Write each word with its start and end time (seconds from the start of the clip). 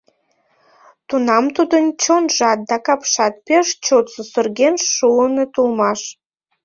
Тунам 1.07 1.45
тудын 1.55 1.85
чонжат 2.01 2.59
да 2.69 2.77
капшат 2.85 3.33
пеш 3.47 3.67
чот 3.85 4.05
сусырген 4.13 4.75
шуыныт 4.93 5.53
улмаш. 5.61 6.01